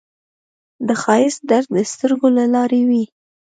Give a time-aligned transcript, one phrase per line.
[0.87, 3.03] د ښایست درک د سترګو له لارې وي